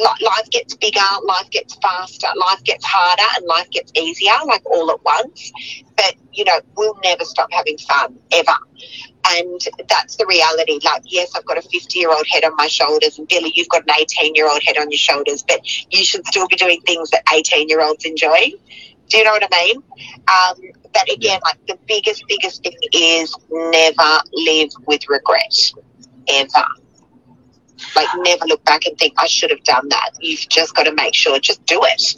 life 0.00 0.48
gets 0.50 0.76
bigger 0.76 1.00
life 1.24 1.50
gets 1.50 1.76
faster 1.82 2.28
life 2.36 2.62
gets 2.62 2.84
harder 2.84 3.24
and 3.36 3.46
life 3.46 3.68
gets 3.70 3.92
easier 3.96 4.32
like 4.46 4.64
all 4.66 4.90
at 4.90 5.04
once. 5.04 5.52
But 5.96 6.14
you 6.32 6.44
know 6.44 6.60
we'll 6.76 6.98
never 7.04 7.24
stop 7.24 7.48
having 7.52 7.78
fun 7.78 8.18
ever. 8.32 8.58
And 9.30 9.60
that's 9.88 10.16
the 10.16 10.26
reality. 10.26 10.80
Like 10.84 11.02
yes 11.06 11.30
i've 11.36 11.44
got 11.44 11.58
a 11.58 11.62
50 11.62 11.98
year 11.98 12.10
old 12.10 12.26
head 12.28 12.44
on 12.44 12.56
my 12.56 12.66
shoulders 12.66 13.18
and 13.18 13.28
billy 13.28 13.52
you've 13.54 13.68
got 13.68 13.82
an 13.82 13.94
18 14.00 14.34
year 14.34 14.50
old 14.50 14.62
head 14.64 14.78
on 14.78 14.90
your 14.90 14.98
shoulders 14.98 15.44
but 15.46 15.60
you 15.92 16.04
should 16.04 16.26
still 16.26 16.48
be 16.48 16.56
doing 16.56 16.80
things 16.80 17.10
that 17.10 17.22
18 17.32 17.68
year 17.68 17.82
olds 17.82 18.04
enjoy 18.04 18.50
do 19.08 19.18
you 19.18 19.24
know 19.24 19.32
what 19.32 19.48
I 19.50 19.64
mean? 19.64 19.76
Um, 20.28 20.72
but 20.92 21.12
again, 21.12 21.40
like 21.44 21.64
the 21.66 21.78
biggest, 21.86 22.24
biggest 22.28 22.62
thing 22.62 22.76
is 22.92 23.34
never 23.50 24.20
live 24.32 24.70
with 24.86 25.08
regret, 25.08 25.72
ever. 26.28 26.66
Like 27.94 28.08
never 28.16 28.44
look 28.46 28.64
back 28.64 28.86
and 28.86 28.98
think 28.98 29.14
I 29.18 29.26
should 29.26 29.50
have 29.50 29.62
done 29.64 29.88
that. 29.88 30.10
You've 30.20 30.48
just 30.48 30.74
got 30.74 30.84
to 30.84 30.94
make 30.94 31.14
sure, 31.14 31.38
just 31.38 31.64
do 31.64 31.80
it. 31.84 32.14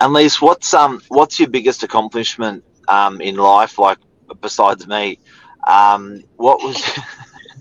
And 0.00 0.12
Lise, 0.12 0.40
what's 0.40 0.72
um 0.74 1.02
what's 1.08 1.38
your 1.38 1.48
biggest 1.48 1.82
accomplishment 1.82 2.64
um 2.88 3.20
in 3.20 3.36
life? 3.36 3.78
Like 3.78 3.98
besides 4.40 4.86
me, 4.86 5.18
um, 5.66 6.22
what 6.36 6.62
was 6.62 6.82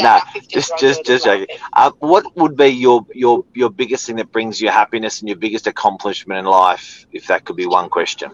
Nah, 0.00 0.20
just 0.48 0.76
just 0.78 1.04
just 1.04 1.24
joking. 1.24 1.46
Uh, 1.72 1.90
what 1.98 2.24
would 2.36 2.56
be 2.56 2.68
your 2.68 3.06
your 3.14 3.44
your 3.54 3.70
biggest 3.70 4.06
thing 4.06 4.16
that 4.16 4.32
brings 4.32 4.60
you 4.60 4.70
happiness 4.70 5.20
and 5.20 5.28
your 5.28 5.38
biggest 5.38 5.66
accomplishment 5.66 6.38
in 6.38 6.44
life? 6.46 7.06
If 7.12 7.26
that 7.28 7.44
could 7.44 7.56
be 7.56 7.66
one 7.66 7.88
question. 7.90 8.30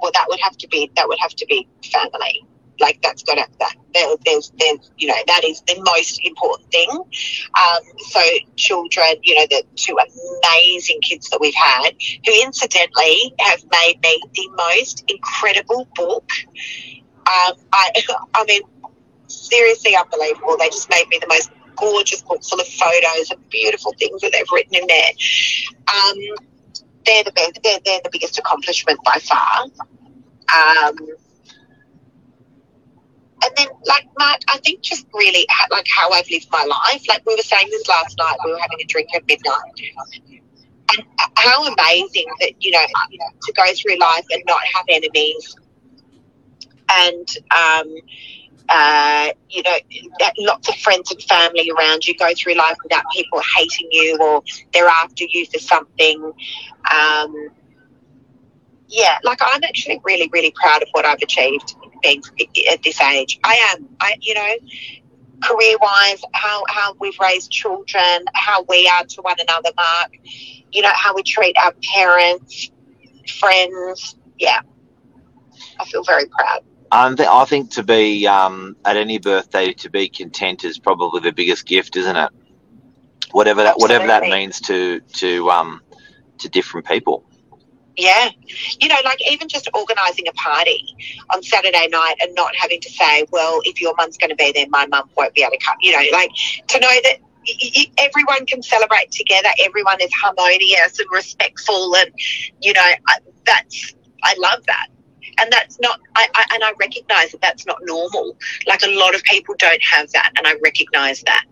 well, 0.00 0.10
that 0.14 0.26
would 0.28 0.40
have 0.40 0.56
to 0.58 0.68
be 0.68 0.90
that 0.96 1.08
would 1.08 1.18
have 1.20 1.34
to 1.36 1.46
be 1.46 1.68
family. 1.92 2.46
Like 2.80 3.00
that's 3.02 3.22
got 3.22 3.34
to 3.34 3.46
that 3.60 3.74
there, 3.94 4.16
there's 4.24 4.52
there's 4.58 4.90
you 4.96 5.08
know 5.08 5.14
that 5.26 5.44
is 5.44 5.62
the 5.66 5.80
most 5.84 6.20
important 6.24 6.70
thing. 6.72 6.90
Um, 6.90 7.80
so 7.98 8.20
children, 8.56 9.06
you 9.22 9.34
know, 9.36 9.46
the 9.50 9.64
two 9.76 9.96
amazing 9.98 11.00
kids 11.02 11.28
that 11.30 11.40
we've 11.40 11.54
had, 11.54 11.94
who 12.26 12.32
incidentally 12.42 13.34
have 13.40 13.62
made 13.70 14.00
me 14.02 14.22
the 14.34 14.48
most 14.56 15.04
incredible 15.08 15.88
book. 15.94 16.30
Um, 17.26 17.54
I 17.72 17.90
I 18.34 18.44
mean, 18.44 18.62
seriously 19.30 19.96
unbelievable. 19.96 20.56
They 20.58 20.68
just 20.68 20.90
made 20.90 21.08
me 21.08 21.18
the 21.20 21.28
most 21.28 21.50
gorgeous 21.76 22.22
book 22.22 22.42
full 22.42 22.60
of 22.60 22.66
photos 22.66 23.30
and 23.30 23.48
beautiful 23.50 23.94
things 23.98 24.20
that 24.20 24.32
they've 24.32 24.50
written 24.52 24.74
in 24.74 24.86
there. 24.86 25.10
Um, 25.88 26.16
they're 27.06 27.24
the 27.24 27.32
best, 27.32 27.58
they're, 27.64 27.78
they're 27.84 28.00
the 28.04 28.10
biggest 28.12 28.38
accomplishment 28.38 29.00
by 29.04 29.18
far. 29.18 29.64
Um, 30.54 30.96
and 33.42 33.52
then, 33.56 33.68
like 33.86 34.06
Mark, 34.18 34.40
I 34.48 34.58
think 34.58 34.82
just 34.82 35.06
really 35.14 35.46
like 35.70 35.86
how 35.88 36.10
I've 36.10 36.28
lived 36.30 36.48
my 36.52 36.64
life. 36.64 37.08
Like 37.08 37.24
we 37.24 37.34
were 37.34 37.42
saying 37.42 37.68
this 37.70 37.88
last 37.88 38.18
night, 38.18 38.36
we 38.44 38.52
were 38.52 38.58
having 38.58 38.78
a 38.82 38.84
drink 38.84 39.08
at 39.14 39.26
midnight, 39.26 39.56
and 40.92 41.06
how 41.36 41.64
amazing 41.64 42.26
that 42.40 42.52
you 42.60 42.70
know 42.70 42.84
to 43.42 43.52
go 43.52 43.64
through 43.74 43.98
life 43.98 44.26
and 44.30 44.42
not 44.46 44.60
have 44.74 44.84
enemies, 44.88 45.56
and 46.90 47.28
um, 47.50 47.94
uh, 48.70 49.30
you 49.48 49.62
know, 49.64 49.76
lots 50.38 50.68
of 50.68 50.76
friends 50.76 51.10
and 51.10 51.20
family 51.22 51.70
around 51.76 52.06
you 52.06 52.16
go 52.16 52.30
through 52.36 52.54
life 52.54 52.76
without 52.84 53.02
people 53.12 53.40
hating 53.56 53.88
you 53.90 54.16
or 54.20 54.42
they're 54.72 54.86
after 54.86 55.24
you 55.28 55.44
for 55.46 55.58
something. 55.58 56.32
Um, 56.90 57.48
yeah, 58.88 59.18
like 59.24 59.38
I'm 59.42 59.62
actually 59.64 60.00
really, 60.04 60.28
really 60.32 60.52
proud 60.52 60.82
of 60.82 60.88
what 60.92 61.04
I've 61.04 61.22
achieved 61.22 61.74
being 62.02 62.22
at 62.70 62.82
this 62.82 63.00
age. 63.00 63.38
I 63.44 63.72
am. 63.72 63.88
I, 64.00 64.14
you 64.20 64.34
know, 64.34 64.54
career 65.42 65.76
wise, 65.80 66.22
how 66.32 66.62
how 66.68 66.94
we've 67.00 67.18
raised 67.20 67.50
children, 67.50 68.24
how 68.34 68.64
we 68.68 68.88
are 68.88 69.04
to 69.04 69.22
one 69.22 69.36
another, 69.40 69.70
Mark. 69.76 70.10
You 70.72 70.82
know, 70.82 70.92
how 70.94 71.14
we 71.14 71.22
treat 71.22 71.56
our 71.62 71.74
parents, 71.94 72.70
friends. 73.38 74.16
Yeah, 74.38 74.60
I 75.78 75.84
feel 75.86 76.04
very 76.04 76.26
proud. 76.26 76.62
Um, 76.92 77.16
th- 77.16 77.28
I 77.28 77.44
think 77.44 77.70
to 77.72 77.82
be 77.82 78.26
um, 78.26 78.76
at 78.84 78.96
any 78.96 79.18
birthday 79.18 79.72
to 79.74 79.90
be 79.90 80.08
content 80.08 80.64
is 80.64 80.78
probably 80.78 81.20
the 81.20 81.32
biggest 81.32 81.66
gift, 81.66 81.96
isn't 81.96 82.16
it? 82.16 82.30
Whatever 83.32 83.62
that 83.62 83.78
whatever 83.78 84.08
that 84.08 84.24
means 84.24 84.60
to 84.62 85.00
to 85.00 85.50
um, 85.50 85.82
to 86.38 86.48
different 86.48 86.86
people. 86.86 87.24
Yeah. 87.96 88.30
You 88.80 88.88
know, 88.88 88.96
like 89.04 89.18
even 89.30 89.48
just 89.48 89.68
organising 89.74 90.26
a 90.26 90.32
party 90.32 90.96
on 91.34 91.42
Saturday 91.42 91.86
night 91.88 92.14
and 92.20 92.34
not 92.34 92.54
having 92.56 92.80
to 92.80 92.90
say, 92.90 93.26
well, 93.30 93.60
if 93.64 93.80
your 93.80 93.94
mum's 93.98 94.16
going 94.16 94.30
to 94.30 94.36
be 94.36 94.52
there, 94.52 94.66
my 94.70 94.86
mum 94.86 95.10
won't 95.16 95.34
be 95.34 95.42
able 95.42 95.52
to 95.52 95.58
come. 95.58 95.76
You 95.82 95.92
know, 95.92 96.04
like 96.12 96.30
to 96.68 96.80
know 96.80 96.88
that 96.88 97.18
y- 97.46 97.70
y- 97.76 97.92
everyone 97.98 98.46
can 98.46 98.62
celebrate 98.62 99.10
together, 99.10 99.50
everyone 99.62 100.00
is 100.00 100.10
harmonious 100.14 100.98
and 100.98 101.08
respectful. 101.12 101.94
And, 101.96 102.10
you 102.60 102.72
know, 102.72 102.90
that's, 103.44 103.94
I 104.24 104.34
love 104.38 104.64
that. 104.66 104.86
And 105.38 105.50
that's 105.52 105.78
not, 105.80 106.00
I, 106.16 106.28
I, 106.34 106.44
and 106.54 106.64
I 106.64 106.72
recognise 106.80 107.32
that 107.32 107.40
that's 107.40 107.66
not 107.66 107.78
normal. 107.82 108.36
Like 108.66 108.82
a 108.82 108.90
lot 108.98 109.14
of 109.14 109.22
people 109.24 109.54
don't 109.58 109.82
have 109.82 110.10
that, 110.12 110.32
and 110.36 110.46
I 110.46 110.54
recognise 110.62 111.22
that. 111.22 111.44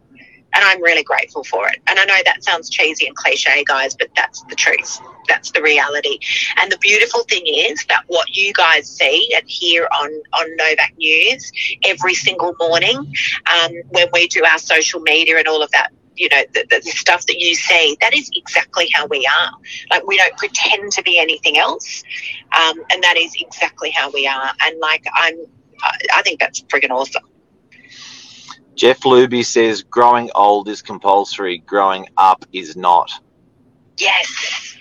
And 0.55 0.65
I'm 0.65 0.83
really 0.83 1.03
grateful 1.03 1.45
for 1.45 1.69
it. 1.69 1.79
And 1.87 1.99
I 1.99 2.05
know 2.07 2.17
that 2.25 2.43
sounds 2.43 2.71
cheesy 2.71 3.07
and 3.07 3.15
cliche, 3.15 3.63
guys, 3.65 3.95
but 3.95 4.09
that's 4.17 4.43
the 4.45 4.55
truth. 4.55 4.99
That's 5.29 5.51
the 5.51 5.61
reality. 5.61 6.19
And 6.57 6.73
the 6.73 6.79
beautiful 6.79 7.23
thing 7.25 7.43
is 7.47 7.85
that 7.91 8.05
what 8.07 8.35
you 8.35 8.55
guys 8.55 8.89
see 8.89 9.31
and 9.37 9.45
hear 9.47 9.87
on, 10.01 10.11
on 10.33 10.57
Novak 10.57 10.95
News 10.97 11.53
every 11.85 12.15
single 12.15 12.55
morning 12.59 12.97
um, 12.97 13.73
when 13.91 14.09
we 14.13 14.27
do 14.29 14.43
our 14.45 14.59
social 14.59 15.01
media 15.01 15.37
and 15.37 15.47
all 15.47 15.63
of 15.63 15.71
that, 15.73 15.93
you 16.19 16.29
know, 16.31 16.43
the, 16.53 16.67
the 16.69 16.91
stuff 16.91 17.27
that 17.27 17.39
you 17.39 17.55
see, 17.55 17.97
that 18.01 18.15
is 18.15 18.31
exactly 18.35 18.89
how 18.93 19.07
we 19.07 19.27
are. 19.27 19.53
Like, 19.91 20.07
we 20.07 20.17
don't 20.17 20.37
pretend 20.37 20.93
to 20.93 21.03
be 21.03 21.19
anything 21.19 21.59
else. 21.59 22.03
Um, 22.53 22.83
and 22.91 23.03
that 23.03 23.17
is 23.17 23.35
exactly 23.41 23.91
how 23.91 24.11
we 24.11 24.27
are. 24.27 24.53
And, 24.63 24.79
like, 24.81 25.05
I'm, 25.15 25.37
I 26.13 26.23
think 26.23 26.41
that's 26.41 26.63
friggin' 26.63 26.91
awesome. 26.91 27.23
Jeff 28.75 29.01
Luby 29.01 29.45
says 29.45 29.83
growing 29.83 30.31
old 30.35 30.69
is 30.69 30.83
compulsory, 30.83 31.59
growing 31.59 32.07
up 32.17 32.45
is 32.53 32.77
not. 32.77 33.11
Yes. 33.97 34.77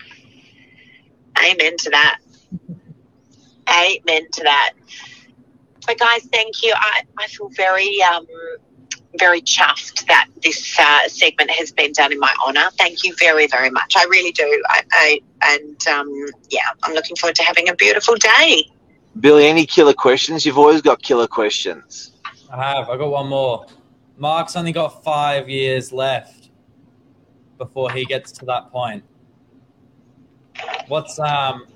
Amen 1.39 1.77
to 1.77 1.89
that. 1.89 2.19
Amen 3.69 4.27
to 4.31 4.43
that. 4.43 4.73
But 5.85 5.97
guys, 5.97 6.27
thank 6.31 6.63
you. 6.63 6.73
I, 6.75 7.01
I 7.17 7.27
feel 7.27 7.49
very 7.49 8.01
um, 8.03 8.27
very 9.17 9.41
chuffed 9.41 10.05
that 10.07 10.27
this 10.43 10.77
uh, 10.79 11.07
segment 11.07 11.51
has 11.51 11.71
been 11.71 11.91
done 11.93 12.11
in 12.11 12.19
my 12.19 12.33
honour. 12.45 12.69
Thank 12.77 13.03
you 13.03 13.15
very, 13.17 13.47
very 13.47 13.69
much. 13.69 13.95
I 13.95 14.05
really 14.05 14.31
do. 14.31 14.63
I, 14.69 14.81
I 14.91 15.19
and 15.43 15.87
um, 15.87 16.25
yeah, 16.49 16.61
I'm 16.83 16.93
looking 16.93 17.15
forward 17.15 17.35
to 17.35 17.43
having 17.43 17.69
a 17.69 17.75
beautiful 17.75 18.15
day. 18.15 18.69
Billy, 19.19 19.47
any 19.47 19.65
killer 19.65 19.93
questions? 19.93 20.45
You've 20.45 20.57
always 20.57 20.81
got 20.81 21.01
killer 21.01 21.27
questions. 21.27 22.13
I 22.51 22.73
have. 22.73 22.89
I 22.89 22.97
got 22.97 23.09
one 23.09 23.27
more. 23.27 23.65
Mark's 24.17 24.55
only 24.55 24.71
got 24.71 25.03
five 25.03 25.49
years 25.49 25.91
left 25.91 26.49
before 27.57 27.91
he 27.91 28.05
gets 28.05 28.31
to 28.33 28.45
that 28.45 28.71
point. 28.71 29.03
What's 30.87 31.19
um 31.19 31.67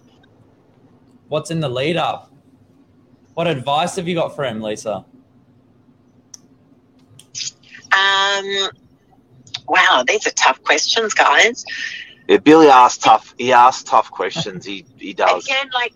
what's 1.27 1.51
in 1.51 1.60
the 1.60 1.69
lead 1.69 1.98
up? 1.98 2.31
What 3.33 3.48
advice 3.48 3.95
have 3.95 4.07
you 4.07 4.15
got 4.15 4.36
for 4.36 4.43
him, 4.43 4.62
Lisa? 4.62 5.05
Um, 7.93 8.69
wow, 9.67 10.03
these 10.07 10.25
are 10.27 10.31
tough 10.31 10.62
questions, 10.63 11.13
guys. 11.13 11.65
Yeah, 12.27 12.38
Billy 12.38 12.67
asks 12.67 13.03
tough. 13.03 13.33
He 13.38 13.51
asks 13.51 13.83
tough 13.83 14.12
questions. 14.12 14.65
He 14.65 14.86
he 14.98 15.13
does. 15.13 15.45
Again, 15.45 15.69
like 15.74 15.93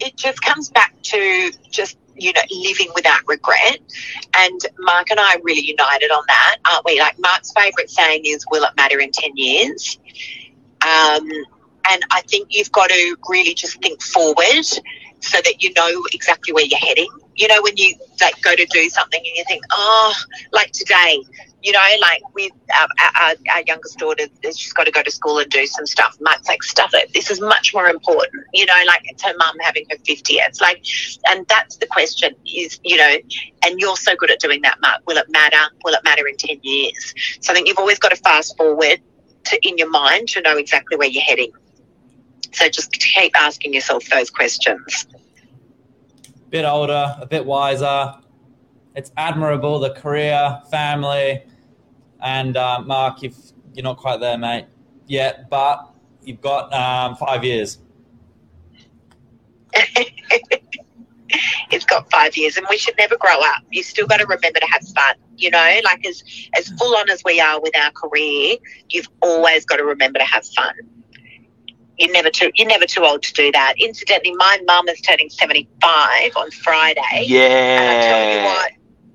it 0.00 0.16
just 0.16 0.40
comes 0.40 0.70
back 0.70 0.94
to 1.02 1.52
just 1.70 1.98
you 2.16 2.32
know 2.32 2.40
living 2.50 2.88
without 2.94 3.20
regret. 3.26 3.78
And 4.34 4.60
Mark 4.78 5.10
and 5.10 5.20
I 5.20 5.34
are 5.34 5.42
really 5.42 5.62
united 5.62 6.10
on 6.10 6.22
that, 6.28 6.56
aren't 6.70 6.84
we? 6.84 6.98
Like 7.00 7.18
Mark's 7.18 7.52
favourite 7.52 7.90
saying 7.90 8.22
is, 8.24 8.44
"Will 8.50 8.64
it 8.64 8.70
matter 8.76 9.00
in 9.00 9.10
ten 9.12 9.36
years?" 9.36 9.98
Um, 10.82 11.28
and 11.90 12.02
I 12.10 12.22
think 12.28 12.48
you've 12.50 12.72
got 12.72 12.88
to 12.88 13.16
really 13.28 13.54
just 13.54 13.80
think 13.82 14.02
forward 14.02 14.64
so 15.20 15.38
that 15.42 15.62
you 15.62 15.72
know 15.74 16.04
exactly 16.12 16.52
where 16.52 16.64
you're 16.64 16.78
heading. 16.78 17.10
You 17.36 17.48
know, 17.48 17.60
when 17.62 17.76
you 17.76 17.94
like 18.20 18.40
go 18.42 18.54
to 18.54 18.66
do 18.66 18.88
something 18.88 19.18
and 19.18 19.36
you 19.36 19.44
think, 19.46 19.64
oh, 19.70 20.14
like 20.52 20.72
today, 20.72 21.22
you 21.62 21.72
know, 21.72 21.80
like 22.00 22.22
with 22.34 22.52
our, 22.78 22.88
our, 23.16 23.34
our 23.52 23.62
youngest 23.66 23.98
daughter, 23.98 24.24
she's 24.44 24.72
got 24.74 24.84
to 24.84 24.90
go 24.90 25.02
to 25.02 25.10
school 25.10 25.38
and 25.38 25.50
do 25.50 25.66
some 25.66 25.86
stuff. 25.86 26.16
Mark's 26.20 26.46
like, 26.46 26.62
stuff 26.62 26.90
it. 26.92 27.12
This 27.14 27.30
is 27.30 27.40
much 27.40 27.72
more 27.72 27.88
important. 27.88 28.44
You 28.52 28.66
know, 28.66 28.78
like 28.86 29.00
it's 29.04 29.22
her 29.22 29.32
mum 29.38 29.56
having 29.60 29.86
her 29.90 29.96
50th. 29.96 30.24
It's 30.28 30.60
like, 30.60 30.84
and 31.28 31.46
that's 31.48 31.76
the 31.78 31.86
question 31.86 32.34
is, 32.46 32.78
you 32.84 32.98
know, 32.98 33.16
and 33.64 33.80
you're 33.80 33.96
so 33.96 34.14
good 34.14 34.30
at 34.30 34.40
doing 34.40 34.60
that, 34.62 34.78
Mark. 34.82 35.00
Will 35.06 35.16
it 35.16 35.26
matter? 35.30 35.70
Will 35.84 35.94
it 35.94 36.04
matter 36.04 36.28
in 36.28 36.36
10 36.36 36.60
years? 36.62 37.14
So 37.40 37.52
I 37.52 37.54
think 37.54 37.66
you've 37.66 37.78
always 37.78 37.98
got 37.98 38.10
to 38.10 38.16
fast 38.16 38.56
forward 38.58 39.00
to, 39.44 39.68
in 39.68 39.78
your 39.78 39.90
mind 39.90 40.28
to 40.28 40.42
know 40.42 40.58
exactly 40.58 40.98
where 40.98 41.08
you're 41.08 41.22
heading. 41.22 41.52
So 42.52 42.68
just 42.68 42.92
keep 42.92 43.32
asking 43.40 43.72
yourself 43.72 44.04
those 44.10 44.30
questions. 44.30 45.06
Bit 46.50 46.64
older, 46.64 47.16
a 47.20 47.26
bit 47.26 47.44
wiser. 47.44 48.14
It's 48.94 49.10
admirable 49.16 49.78
the 49.80 49.90
career, 49.90 50.60
family, 50.70 51.42
and 52.20 52.56
uh, 52.56 52.80
Mark, 52.80 53.22
if 53.22 53.34
you're 53.74 53.84
not 53.84 53.96
quite 53.96 54.20
there, 54.20 54.38
mate, 54.38 54.66
yet, 55.06 55.50
but 55.50 55.90
you've 56.22 56.40
got 56.40 56.72
um, 56.72 57.16
five 57.16 57.44
years. 57.44 57.78
it's 61.70 61.84
got 61.84 62.10
five 62.10 62.36
years 62.36 62.56
and 62.56 62.66
we 62.70 62.78
should 62.78 62.96
never 62.98 63.16
grow 63.16 63.38
up. 63.40 63.62
You 63.70 63.82
still 63.82 64.06
got 64.06 64.18
to 64.18 64.26
remember 64.26 64.60
to 64.60 64.66
have 64.66 64.86
fun. 64.88 65.16
You 65.36 65.50
know, 65.50 65.80
like 65.84 66.06
as 66.06 66.22
as 66.56 66.68
full 66.78 66.96
on 66.96 67.10
as 67.10 67.22
we 67.24 67.40
are 67.40 67.60
with 67.60 67.76
our 67.76 67.90
career, 67.90 68.56
you've 68.88 69.08
always 69.20 69.64
got 69.64 69.76
to 69.76 69.84
remember 69.84 70.20
to 70.20 70.24
have 70.24 70.46
fun. 70.46 70.74
You're 71.98 72.12
never 72.12 72.30
too 72.30 72.50
you're 72.54 72.68
never 72.68 72.86
too 72.86 73.04
old 73.04 73.22
to 73.22 73.32
do 73.32 73.52
that. 73.52 73.74
Incidentally, 73.78 74.34
my 74.34 74.58
mum 74.66 74.88
is 74.88 75.00
turning 75.00 75.30
seventy 75.30 75.68
five 75.80 76.36
on 76.36 76.50
Friday. 76.50 77.24
Yeah. 77.26 77.40
And 77.40 77.90
I 77.90 78.06
tell 78.06 78.38
you 78.38 78.44
what, 78.44 78.72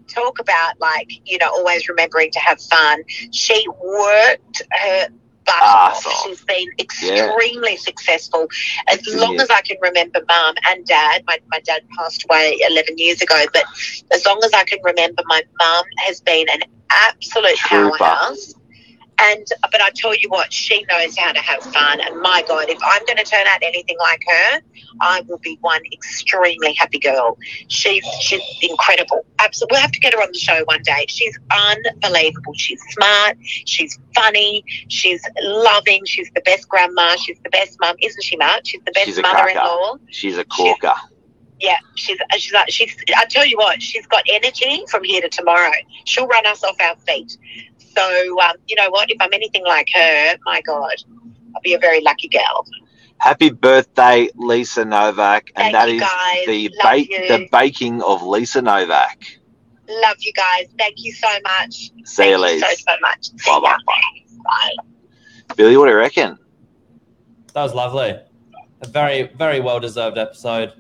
talk 0.07 0.39
about 0.39 0.79
like, 0.79 1.09
you 1.25 1.37
know, 1.37 1.49
always 1.49 1.87
remembering 1.87 2.31
to 2.31 2.39
have 2.39 2.61
fun. 2.61 3.03
She 3.31 3.65
worked 3.83 4.61
her 4.71 5.09
butt 5.45 5.63
off. 5.63 6.23
She's 6.23 6.43
been 6.43 6.67
extremely 6.79 7.77
successful. 7.77 8.47
As 8.91 9.05
long 9.13 9.39
as 9.39 9.49
I 9.49 9.61
can 9.61 9.77
remember 9.81 10.21
mum 10.27 10.55
and 10.67 10.85
dad, 10.85 11.23
my, 11.27 11.39
my 11.49 11.59
dad 11.61 11.81
passed 11.97 12.23
away 12.25 12.59
11 12.69 12.97
years 12.97 13.21
ago, 13.21 13.43
but 13.53 13.63
as 14.13 14.25
long 14.25 14.39
as 14.43 14.53
I 14.53 14.63
can 14.63 14.79
remember, 14.83 15.23
my 15.25 15.41
mum 15.59 15.85
has 15.97 16.21
been 16.21 16.47
an 16.49 16.61
absolute 16.89 17.57
Trooper. 17.57 17.97
powerhouse. 17.97 18.53
And 19.21 19.45
but 19.71 19.81
I 19.81 19.89
tell 19.95 20.15
you 20.15 20.29
what, 20.29 20.53
she 20.53 20.85
knows 20.89 21.17
how 21.17 21.31
to 21.31 21.39
have 21.39 21.61
fun. 21.61 21.99
And 22.01 22.21
my 22.21 22.43
God, 22.47 22.69
if 22.69 22.79
I'm 22.83 23.05
going 23.05 23.17
to 23.17 23.23
turn 23.23 23.45
out 23.47 23.61
anything 23.61 23.97
like 23.99 24.21
her, 24.27 24.61
I 25.01 25.21
will 25.27 25.39
be 25.39 25.57
one 25.61 25.81
extremely 25.91 26.73
happy 26.73 26.99
girl. 26.99 27.37
She's 27.67 28.05
she's 28.21 28.41
incredible. 28.61 29.25
Absolutely, 29.39 29.75
we'll 29.75 29.81
have 29.81 29.91
to 29.91 29.99
get 29.99 30.13
her 30.13 30.21
on 30.21 30.31
the 30.31 30.39
show 30.39 30.63
one 30.65 30.83
day. 30.83 31.05
She's 31.07 31.37
unbelievable. 31.51 32.53
She's 32.55 32.81
smart. 32.91 33.37
She's 33.41 33.99
funny. 34.15 34.63
She's 34.87 35.21
loving. 35.41 36.05
She's 36.05 36.29
the 36.33 36.41
best 36.41 36.67
grandma. 36.69 37.15
She's 37.15 37.39
the 37.43 37.49
best 37.49 37.77
mum, 37.81 37.95
isn't 38.01 38.23
she, 38.23 38.37
Mark? 38.37 38.61
She's 38.65 38.81
the 38.85 38.91
best 38.91 39.05
She's 39.05 39.21
mother-in-law. 39.21 39.97
She's 40.09 40.37
a 40.37 40.45
corker. 40.45 40.93
Yeah, 41.59 41.77
she's 41.95 42.17
she's 42.37 42.53
like 42.53 42.69
she's. 42.71 42.95
I 43.17 43.25
tell 43.25 43.45
you 43.45 43.57
what, 43.57 43.81
she's 43.81 44.05
got 44.07 44.23
energy 44.29 44.83
from 44.89 45.03
here 45.03 45.21
to 45.21 45.29
tomorrow. 45.29 45.71
She'll 46.05 46.27
run 46.27 46.45
us 46.45 46.63
off 46.63 46.75
our 46.81 46.95
feet. 47.07 47.37
So 47.95 48.39
um, 48.41 48.55
you 48.67 48.75
know 48.75 48.89
what? 48.89 49.11
If 49.11 49.17
I'm 49.19 49.33
anything 49.33 49.65
like 49.65 49.87
her, 49.93 50.37
my 50.45 50.61
God, 50.61 50.95
I'll 51.55 51.61
be 51.61 51.73
a 51.73 51.79
very 51.79 52.01
lucky 52.01 52.29
girl. 52.29 52.65
Happy 53.17 53.49
birthday, 53.49 54.29
Lisa 54.35 54.85
Novak, 54.85 55.51
and 55.57 55.73
Thank 55.73 55.73
that 55.73 55.89
you, 55.89 55.95
is 56.01 56.69
the 56.69 56.75
Love 56.81 57.07
ba- 57.07 57.27
the 57.27 57.49
baking 57.51 58.01
of 58.03 58.23
Lisa 58.23 58.61
Novak. 58.61 59.21
Love 59.89 60.17
you 60.19 60.31
guys. 60.33 60.67
Thank 60.77 60.95
you 60.97 61.11
so 61.11 61.27
much. 61.43 61.91
See 62.05 62.29
you, 62.29 62.37
Thank 62.37 62.53
you 62.53 62.65
Lisa. 62.65 62.65
so 62.67 62.73
so 62.87 62.95
much. 63.01 63.25
See 63.25 63.49
Bye 63.51 63.59
bye. 63.59 63.77
Bye. 64.45 65.55
Billy, 65.57 65.75
what 65.75 65.85
do 65.87 65.91
you 65.91 65.97
reckon? 65.97 66.37
That 67.53 67.63
was 67.63 67.73
lovely. 67.73 68.17
A 68.81 68.87
very, 68.87 69.23
very 69.35 69.59
well 69.59 69.79
deserved 69.81 70.17
episode. 70.17 70.71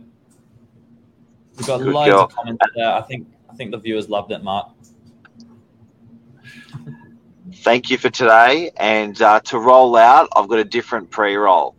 We've 1.59 1.67
got 1.67 1.79
Good 1.81 1.93
loads 1.93 2.09
girl. 2.09 2.23
of 2.23 2.33
comments 2.33 2.65
there. 2.73 2.89
I 2.93 3.01
think 3.01 3.27
I 3.49 3.53
think 3.53 3.71
the 3.71 3.77
viewers 3.77 4.07
loved 4.07 4.31
it, 4.31 4.41
Mark. 4.41 4.69
Thank 7.55 7.89
you 7.89 7.97
for 7.97 8.09
today. 8.09 8.71
And 8.77 9.21
uh, 9.21 9.41
to 9.41 9.59
roll 9.59 9.97
out, 9.97 10.29
I've 10.37 10.47
got 10.47 10.59
a 10.59 10.63
different 10.63 11.09
pre-roll, 11.11 11.75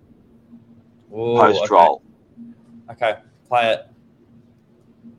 Ooh, 1.12 1.36
post-roll. 1.40 2.02
Okay. 2.90 3.12
okay, 3.12 3.20
play 3.48 3.72
it. 3.72 3.86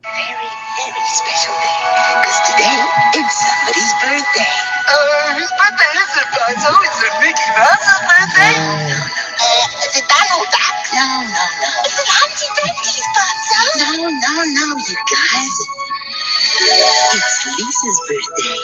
very, 0.02 0.30
very 0.30 1.10
special 1.10 1.54
day. 1.58 2.22
Because 2.22 2.38
today 2.54 2.78
is 3.18 3.32
somebody's 3.34 3.92
birthday. 3.98 4.54
Oh, 4.94 5.34
whose 5.34 5.50
birthday 5.58 5.92
is 5.98 6.12
it, 6.22 6.28
Gonzo? 6.38 6.70
Is 6.86 6.98
it 7.02 7.14
Mickey 7.18 7.50
Mouse's 7.58 8.00
birthday? 8.06 9.18
Uh, 9.40 9.84
is 9.86 9.96
it 9.96 10.06
Donald 10.08 10.46
Duck? 10.52 10.76
No, 10.92 11.06
no, 11.24 11.44
no. 11.62 11.70
Is 11.88 11.96
it 11.98 12.08
Humpty 12.08 12.48
Dumpty's, 12.56 13.06
Gonzo? 13.16 13.60
No, 13.80 13.88
no, 14.08 14.34
no, 14.44 14.66
you 14.76 14.96
guys. 15.08 15.56
It's 16.62 17.46
Lisa's 17.58 17.98
birthday. 18.08 18.60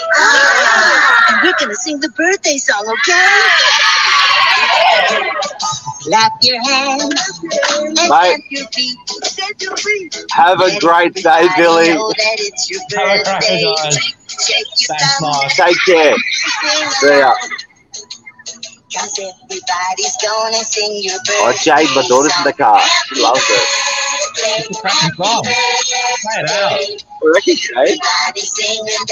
And 1.28 1.36
we're 1.42 1.56
gonna 1.58 1.74
sing 1.74 2.00
the 2.00 2.10
birthday 2.10 2.58
song, 2.58 2.84
okay? 2.86 3.28
Clap 6.02 6.32
your 6.42 6.62
hands 6.62 7.40
and 7.42 7.94
Mate. 7.94 7.96
stamp 7.96 8.44
your 8.50 8.66
feet. 8.68 8.98
Stamp 9.24 9.60
your 9.62 9.76
feet. 9.76 10.24
Have 10.32 10.60
a 10.60 10.78
great 10.80 11.14
day, 11.14 11.48
Billy. 11.56 11.88
Know 11.94 12.08
that 12.08 12.36
it's 12.38 12.70
your 12.70 12.80
Have 12.96 13.20
a 13.20 13.22
cracker, 13.24 13.40
birthday. 13.40 13.74
guys. 13.82 13.96
Shake 14.28 14.66
your 14.88 14.96
Thanks, 14.96 15.18
thumb 15.18 15.48
Take 15.66 15.78
care. 15.86 16.16
See 17.00 17.18
ya. 17.18 17.34
Cause 18.94 19.18
everybody's 19.20 20.16
gonna 20.22 20.64
sing 20.64 21.00
your 21.02 21.18
birthday. 21.18 21.36
Oh, 21.40 21.94
my 21.94 22.06
daughter's 22.08 22.32
in 22.38 22.44
the 22.44 22.52
car. 22.52 22.80
She 23.08 23.20
loves 23.20 23.44
it. 23.50 23.68
It's 24.40 24.78
a 24.78 24.80
cracking 24.80 25.14
song. 25.14 25.42
Play 25.44 26.40
it 26.40 26.50
out. 26.50 26.72
I 26.72 27.26
reckon, 27.34 27.56
Jade. 27.56 27.76
Everybody 27.76 28.40
sing 28.40 28.80
and 28.80 29.08